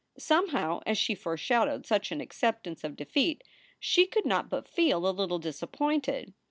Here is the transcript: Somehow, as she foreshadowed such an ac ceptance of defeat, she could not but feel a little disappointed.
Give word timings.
Somehow, 0.17 0.79
as 0.87 0.97
she 0.97 1.13
foreshadowed 1.13 1.85
such 1.85 2.11
an 2.11 2.21
ac 2.21 2.29
ceptance 2.31 2.83
of 2.83 2.95
defeat, 2.95 3.43
she 3.79 4.07
could 4.07 4.25
not 4.25 4.49
but 4.49 4.67
feel 4.67 5.07
a 5.07 5.13
little 5.13 5.37
disappointed. 5.37 6.33